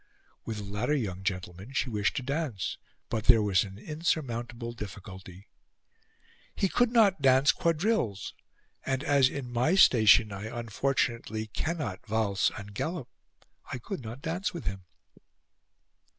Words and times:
With 0.45 0.57
the 0.57 0.63
latter 0.63 0.95
young 0.95 1.21
gentleman 1.21 1.73
she 1.73 1.87
wished 1.91 2.15
to 2.15 2.23
dance, 2.23 2.79
but 3.07 3.25
there 3.25 3.43
was 3.43 3.63
an 3.63 3.77
insurmountable 3.77 4.71
difficulty. 4.71 5.47
"He 6.55 6.67
could 6.69 6.89
not 6.91 7.21
dance 7.21 7.51
quadrilles, 7.51 8.33
and, 8.83 9.03
as 9.03 9.29
in 9.29 9.51
my 9.53 9.75
station 9.75 10.31
I 10.33 10.45
unfortunately 10.47 11.45
cannot 11.53 12.03
valse 12.07 12.49
and 12.57 12.73
gallop, 12.73 13.09
I 13.71 13.77
could 13.77 14.01
not 14.01 14.23
dance 14.23 14.55
with 14.55 14.65
him." 14.65 14.85